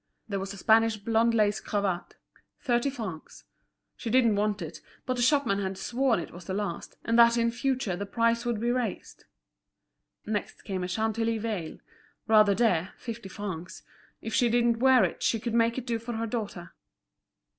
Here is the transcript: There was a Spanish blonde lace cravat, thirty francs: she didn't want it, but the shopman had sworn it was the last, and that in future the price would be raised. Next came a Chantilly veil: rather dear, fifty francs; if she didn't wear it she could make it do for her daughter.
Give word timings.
There 0.27 0.39
was 0.39 0.51
a 0.51 0.57
Spanish 0.57 0.97
blonde 0.97 1.35
lace 1.35 1.59
cravat, 1.59 2.15
thirty 2.59 2.89
francs: 2.89 3.43
she 3.95 4.09
didn't 4.09 4.35
want 4.35 4.59
it, 4.59 4.81
but 5.05 5.15
the 5.15 5.21
shopman 5.21 5.59
had 5.59 5.77
sworn 5.77 6.19
it 6.19 6.31
was 6.31 6.45
the 6.45 6.55
last, 6.55 6.95
and 7.05 7.19
that 7.19 7.37
in 7.37 7.51
future 7.51 7.95
the 7.95 8.07
price 8.07 8.43
would 8.43 8.59
be 8.59 8.71
raised. 8.71 9.25
Next 10.25 10.63
came 10.63 10.83
a 10.83 10.87
Chantilly 10.87 11.37
veil: 11.37 11.77
rather 12.27 12.55
dear, 12.55 12.93
fifty 12.97 13.29
francs; 13.29 13.83
if 14.23 14.33
she 14.33 14.49
didn't 14.49 14.79
wear 14.79 15.03
it 15.03 15.21
she 15.21 15.39
could 15.39 15.53
make 15.53 15.77
it 15.77 15.85
do 15.85 15.99
for 15.99 16.13
her 16.13 16.25
daughter. 16.25 16.73